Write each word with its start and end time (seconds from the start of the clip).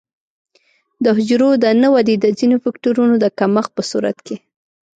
د 1.03 1.05
حجرو 1.17 1.49
د 1.63 1.65
نه 1.81 1.87
ودې 1.93 2.15
د 2.19 2.25
ځینو 2.37 2.55
فکټورونو 2.63 3.15
د 3.19 3.25
کمښت 3.39 3.71
په 3.77 3.83
صورت 3.91 4.17
کې. 4.25 4.35